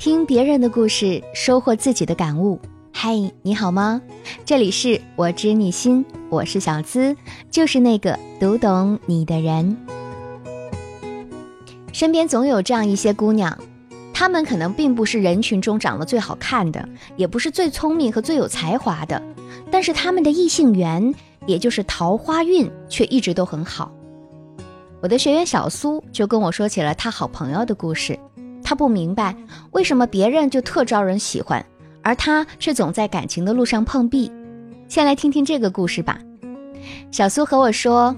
[0.00, 2.58] 听别人的故事，收获自己的感悟。
[2.90, 4.00] 嗨，你好吗？
[4.46, 7.14] 这里是我知你心，我是小资，
[7.50, 9.76] 就是那个读懂你的人。
[11.92, 13.58] 身边总有这样一些姑娘，
[14.14, 16.88] 她们可能并不是人群中长得最好看的，
[17.18, 19.22] 也不是最聪明和最有才华的，
[19.70, 21.14] 但是她们的异性缘，
[21.44, 23.92] 也就是桃花运，却一直都很好。
[25.02, 28.18] 我的学员小苏就跟我说起了他好朋友的故事。
[28.70, 29.34] 他不明白
[29.72, 31.66] 为什么别人就特招人喜欢，
[32.02, 34.30] 而他却总在感情的路上碰壁。
[34.86, 36.20] 先来听听这个故事吧。
[37.10, 38.14] 小苏和我说：“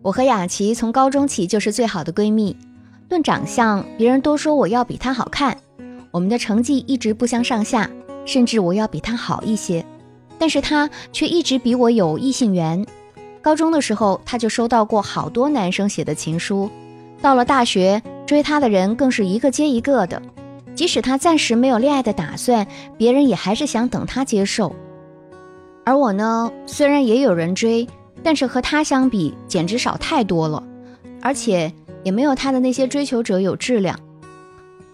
[0.00, 2.56] 我和雅琪从高中起就是最好的闺蜜。
[3.10, 5.58] 论长相，别人都说我要比她好看。
[6.10, 7.90] 我们的成绩一直不相上下，
[8.24, 9.84] 甚至我要比她好一些。
[10.38, 12.82] 但是她却一直比我有异性缘。”
[13.44, 16.70] 高中的时候，她就收到过好多男生写的情书。
[17.20, 20.20] 到了大学，追他的人更是一个接一个的。
[20.74, 22.64] 即使他暂时没有恋爱的打算，
[22.98, 24.76] 别人也还是想等他接受。
[25.82, 27.88] 而我呢，虽然也有人追，
[28.22, 30.62] 但是和他相比，简直少太多了，
[31.22, 31.72] 而且
[32.04, 33.98] 也没有他的那些追求者有质量。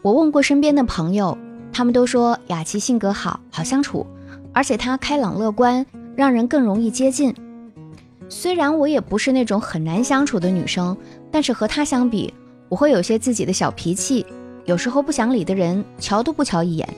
[0.01, 1.37] 我问过身边的朋友，
[1.73, 4.07] 他们都说雅琪性格好，好相处，
[4.53, 7.35] 而且她开朗乐观，让人更容易接近。
[8.29, 10.97] 虽然我也不是那种很难相处的女生，
[11.33, 12.33] 但是和她相比，
[12.75, 14.27] 我会有些自己的小脾气，
[14.65, 16.89] 有时候不想理的人瞧都不瞧一眼，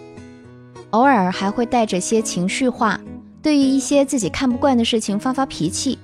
[0.92, 2.98] 偶尔还会带着些情绪化，
[3.42, 5.98] 对于一些自己看不惯的事情发发脾气，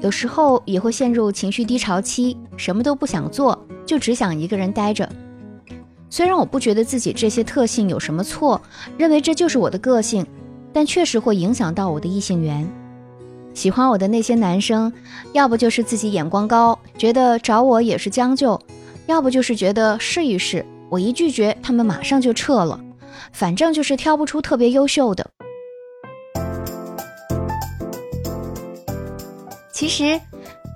[0.00, 5.10] 有时候也会陷入情绪低潮期，什么都不想做，就只想一个人待着。
[6.08, 8.62] 虽然我不觉得自己这些特性有什么错，
[8.96, 10.24] 认为这就是我的个性，
[10.72, 12.64] 但确实会影响到我的异性缘。
[13.52, 14.92] 喜欢我的那些男生，
[15.32, 18.56] 要不就是自己眼光高，觉得找我也是将就；
[19.08, 22.78] 要不就是觉得试一试，我一拒绝，他们马上就撤了。
[23.32, 25.26] 反正就是挑不出特别优秀的。
[29.72, 30.20] 其实，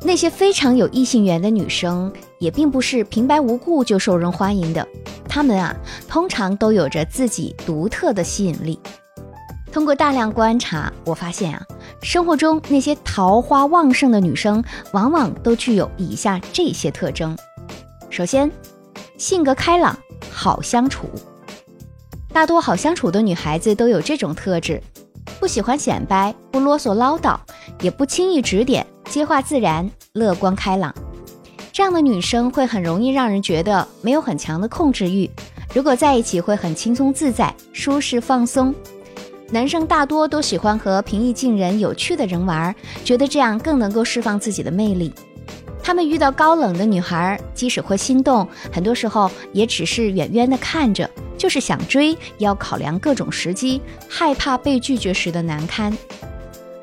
[0.02, 4.88] 那些非常有异性缘的女生，也并不是平白无故就受人欢迎的。
[5.28, 5.76] 她们啊，
[6.08, 8.80] 通常都有着自己独特的吸引力。
[9.70, 11.62] 通过大量观察，我发现啊，
[12.00, 17.36] 生活中那些桃花旺盛的女生，往往都具有以下这些特征。
[18.12, 18.52] 首先，
[19.16, 19.98] 性格开朗，
[20.30, 21.08] 好相处。
[22.30, 24.82] 大多好相处的女孩子都有这种特质：
[25.40, 27.38] 不喜欢显摆，不啰嗦唠叨，
[27.80, 30.94] 也不轻易指点，接话自然，乐观开朗。
[31.72, 35.30] 这样的女生会很容易让人觉得没有很强的控制欲，
[35.74, 38.74] 如果在一起会很轻松自在、舒适放松。
[39.48, 42.74] 男生大多都喜欢和平易近人、有趣的人玩，
[43.06, 45.14] 觉得这样更能够释放自己的魅力。
[45.82, 55.96] 他们遇到高冷的女孩，即使会心动，很多时候也只是远远的看着，就是想追，也要考量各种时机，害怕被拒绝时的难堪。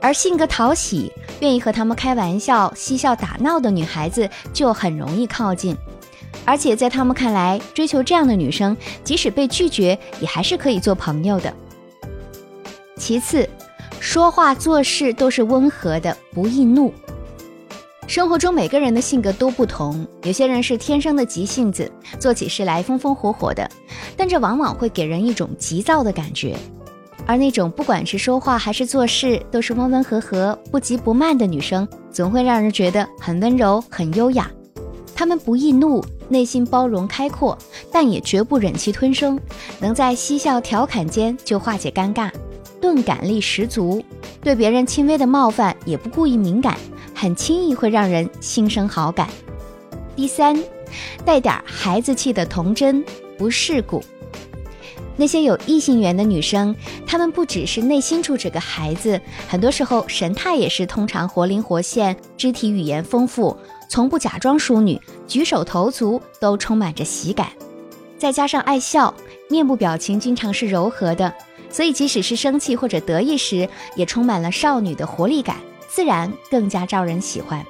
[0.02, 5.76] 而性格讨喜、愿意和他们开玩笑、嬉笑打闹的女孩子，就很容易靠近。
[6.46, 11.54] 而且在他们看来，追求这样的女生，即使被拒绝，也还是可以做朋友的。
[12.98, 13.48] 其次，
[14.00, 16.94] 说话做事都是温和的，不易怒。
[18.10, 23.70] 生活中每个人的性格都不同，有些人是天生的急性子，做起事来风风火火的，
[24.18, 26.58] 但这往往会给人一种急躁的感觉。
[27.28, 34.50] 而那种不管是说话还是做事都是温温和和、不急不慢的女生，总会让人觉得很温柔、很优雅。
[35.14, 37.56] 她们不易怒，内心包容开阔，
[37.92, 39.40] 但也绝不忍气吞声，
[39.80, 42.32] 能在嬉笑调侃间就化解尴尬。
[42.82, 44.04] 钝感力十足，
[44.42, 46.76] 对别人轻微的冒犯也不故意敏感，
[47.20, 49.28] 很轻易会让人心生好感。
[50.16, 50.58] 第三，
[51.26, 53.04] 带点孩子气的童真，
[53.38, 54.02] 不世故。
[55.18, 56.74] 那些有异性缘的女生，
[57.06, 59.20] 她们不只是内心住着个孩子，
[59.50, 63.58] 很多时候神态也是通常活灵活现，肢体语言丰富，
[63.90, 64.98] 从不假装淑女，
[65.28, 67.50] 举手投足都充满着喜感，
[68.18, 69.14] 再加上爱笑，
[69.50, 71.34] 面部表情经常是柔和的。
[71.70, 73.68] 所以，即使是生气或者得意时，
[73.98, 75.58] 也充满了少女的活力感，
[75.90, 77.66] 自然更加招人喜欢。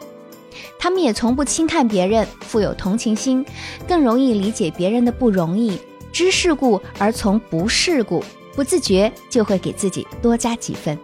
[0.77, 3.45] 他们也从不轻看别人，富有同情心，
[3.87, 5.79] 更容易理解别人的不容易，
[6.11, 8.23] 知世故而从不世故，
[8.55, 10.97] 不自觉就会给自己多加几分。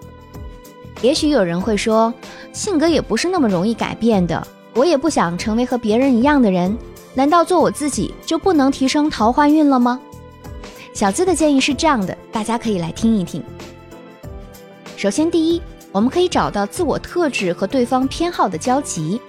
[1.01, 2.13] 也许有人会说，
[2.53, 6.75] 性格也不是那么容易改变的，我也不想成为和别人一样的人，
[7.13, 9.99] 难道做我自己就不能提升桃花运了吗？
[10.93, 13.43] 小资的建议是这样的，大家可以来听一听。
[14.95, 15.61] 首先，第一，
[15.95, 19.21] 我们可以找到自我特质和对方偏好的交集。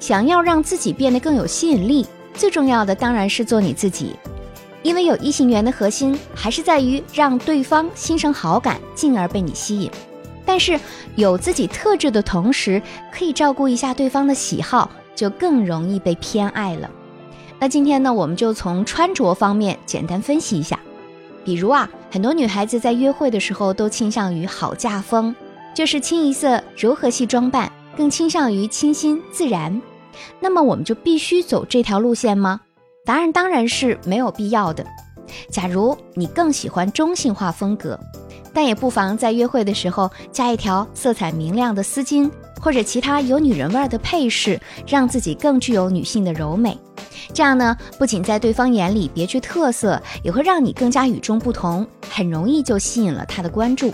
[0.00, 2.04] 想要让自己变得更有吸引力，
[2.34, 4.16] 最重要的当然是做你自己。
[4.82, 9.88] 因为有异性缘的核心还是在于让对方心生好感，进而被你吸引。
[10.44, 10.76] 但是
[11.14, 16.90] 有自己特质的同时，可以照顾一下对方的喜好，就更容易被偏爱了。
[17.60, 20.80] 那今天呢，我们就从穿着方面简单分析一下。
[21.44, 25.32] 比如啊，很多女孩子在约会的时候都倾向于好嫁风，
[25.76, 29.78] 就是清一色柔和系装扮，更倾向于清新自然。
[30.40, 32.58] 那么我们就必须走这条路线吗？
[33.04, 34.82] 答案当然是没有必要的。
[35.50, 38.00] 假如你更喜欢中性化风格，
[38.54, 46.78] 但也不妨在约会的时候加一条色彩明亮的丝巾，或者其他有女人味的配饰，让自己更具有女性的柔美。
[47.34, 53.92] 这样呢，不仅在对方眼里别具特色，也会让你更加与众不同，很容易就吸引了他的关注。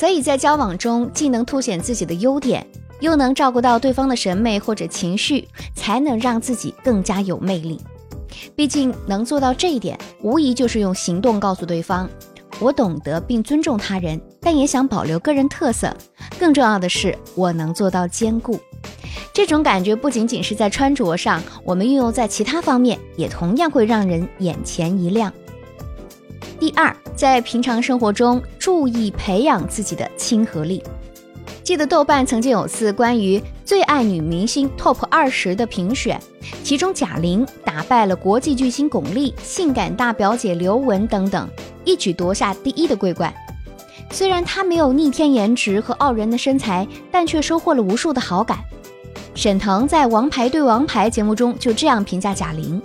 [0.00, 2.66] 所以在交往中，既能凸显自己的优点，
[3.00, 7.78] 又能照顾到对方的审美或者情绪，才能让自己更加有魅力。
[8.56, 12.08] 毕竟能做到这一点，无疑就是用行动告诉对方，
[12.60, 15.94] 我懂得并尊重他人，但也想保留个人特色。
[16.38, 18.58] 更重要的是，我能做到兼顾。
[19.34, 25.30] 这种感觉不仅仅是在穿着上，我们运用在其他方面，也同样会让人眼前一亮。
[26.58, 30.82] 第二，在平常生活中注意培养自己的亲和力。
[31.62, 36.20] 记得豆瓣曾经有次关于最爱女明星 TOP 二十的评选，
[36.64, 41.48] 其中贾玲打败了国际巨星巩俐、性感大表姐刘雯等等，
[41.84, 43.32] 一举夺下第一的桂冠。
[44.10, 48.58] 虽然她没有逆天颜值和傲人的身材，但却收获了无数的好感。
[49.34, 52.82] 沈腾在《王牌对王牌》节目中就这样评价贾玲：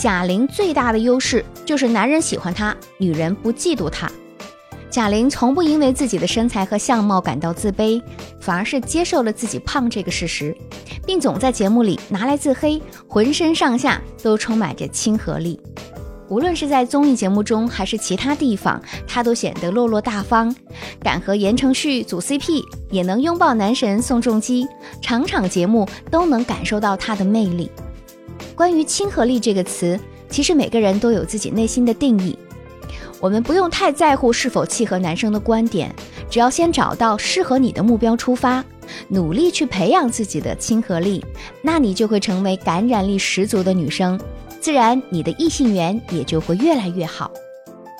[0.00, 4.10] 贾玲最大的优势就是男人喜欢她，女人不嫉妒她。
[4.88, 8.02] 贾玲从不因为自己的身材和相貌感到自卑，
[8.40, 10.56] 反而是接受了自己胖这个事实，
[11.04, 15.60] 并总在节目里拿来自黑，浑身上下都充满着亲和力。
[16.30, 20.54] 无论是在综艺节目中还是其他地方，她都显得落落大方，
[21.02, 24.66] 敢和言承旭组 CP，也能拥抱男神宋仲基，
[25.02, 27.70] 场场节目都能感受到她的魅力。
[28.60, 29.98] 关于亲和力这个词，
[30.28, 32.38] 其实每个人都有自己内心的定义。
[33.18, 35.90] 我们不用太在乎是否契合男生的观点，
[36.28, 38.62] 只要先找到适合你的目标出发，
[39.08, 41.24] 努力去培养自己的亲和力，
[41.62, 44.20] 那你就会成为感染力十足的女生，
[44.60, 47.30] 自然你的异性缘也就会越来越好。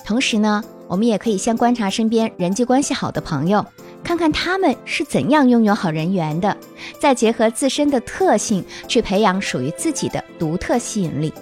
[0.05, 3.65] 同时呢，我们也可以先观察身边人际关系好的朋友，
[4.03, 6.55] 看看他们是怎样拥有好人缘的，
[6.99, 11.33] 再结合自身的特性去培养属于自己的独特吸引力。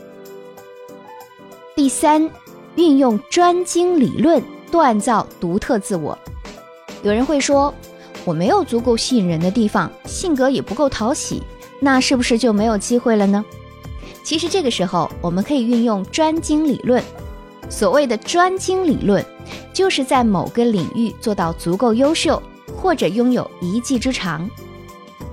[1.75, 2.29] 第三。
[2.75, 4.41] 运用专精理论
[4.71, 6.17] 锻造独特自我。
[7.01, 7.73] 有人会说，
[8.23, 11.43] 我没有足够吸引人的地方，性格也不够讨喜，
[11.81, 13.43] 那是不是就没有机会了呢？
[14.23, 17.03] 其实这个时候，我们可以运用专精理论。
[17.69, 19.25] 所谓的专精理论，
[19.79, 22.43] 就是在某个领域做到足够优秀，
[22.75, 24.45] 或者拥有一技之长。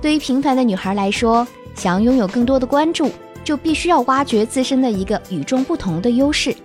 [0.01, 1.45] 对于平凡的女孩来说，
[1.75, 3.11] 想要拥有更多的关注，
[3.43, 6.55] 就必须要挖掘自身的一个与众不同的优势。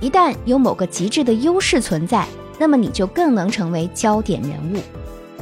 [0.00, 2.24] 一旦有某个极致的优势存在，
[2.56, 4.78] 那么你就更能成为焦点人物。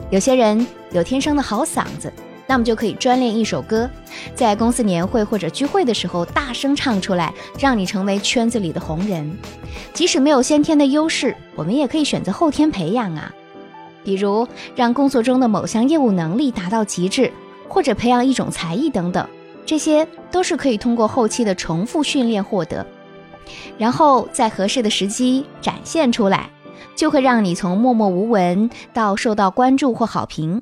[0.08, 2.10] 有些人有天生的好嗓子，
[2.52, 3.88] 那么就可以专练一首歌，
[4.34, 9.38] 在公司年会或者聚会的时候大声唱出来，让你成为圈子里的红人。
[9.94, 13.32] 即使没有先天的优势，我们也可以选择后天培养啊，
[14.04, 14.46] 比如
[14.76, 17.32] 让工作中的某项业务能力达到极致，
[17.68, 19.26] 或者培养一种才艺等等，
[19.64, 22.86] 这些都是可以通过后期的重复训练获得。
[23.78, 26.50] 然后在合适的时机展现出来，
[26.94, 30.60] 就会让你从默默无闻到受到关注或好评，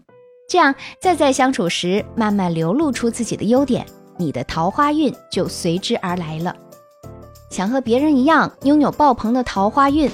[0.50, 3.86] 这样再在相处时慢慢流露出自己的优点，
[4.18, 6.52] 你的桃花运就随之而来了。
[7.50, 10.10] 想和别人一样拥有爆棚的桃花运，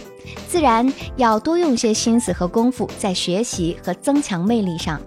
[0.46, 5.00] 自然要多用些心思和功夫在学习和增强魅力上。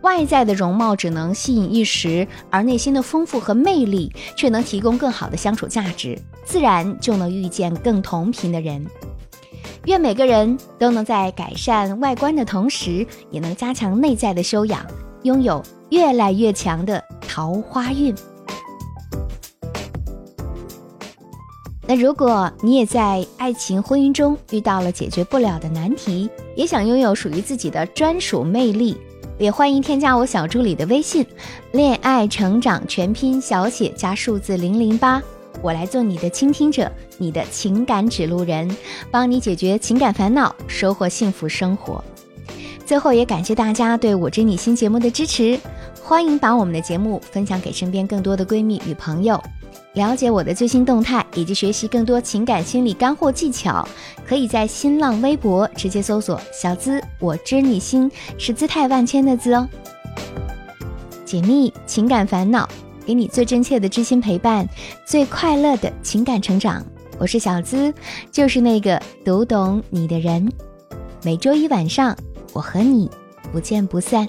[0.00, 8.86] 外在的容貌只能吸引一时，而内心的丰富和魅力却能提供更好的相处价值，自然就能遇见更同频的人。
[9.88, 14.84] 愿每个人都能在改善外观的同时，也能加强内在的修养，
[15.22, 18.14] 拥有越来越强的桃花运。
[21.86, 28.94] 那如果你也在爱情婚姻中遇到了解决不了的难题，也想拥有属于自己的专属魅力。
[29.38, 31.24] 也欢迎添加我小助理的微信，
[31.72, 35.22] 恋爱成长全拼小写加数字零零八，
[35.62, 38.68] 我来做你的倾听者，你的情感指路人，
[39.10, 42.02] 帮你解决情感烦恼，收获幸福生活。
[42.86, 45.58] 最后也感谢大家对我知你心节目的支持，
[46.02, 49.42] 欢迎把我们的节目分享给身边更多的闺蜜与朋友。
[49.94, 53.86] 了解我的最新动态以及学习更多情感心理干货技巧，
[54.26, 59.68] 可以在新浪微博直接搜索“小资我知你心”，是姿态万千的“资”哦。
[61.24, 62.68] 解密情感烦恼，
[63.08, 64.68] 给你最真切的知心陪伴，
[65.06, 66.84] 最快乐的情感成长。
[67.16, 67.90] 我是小资，
[68.30, 70.46] 就是那个读懂你的人。
[71.24, 72.14] 每周一晚上，
[72.52, 73.10] 我和你
[73.50, 74.28] 不见不散。